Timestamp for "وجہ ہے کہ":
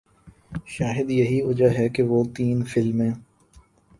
1.41-2.03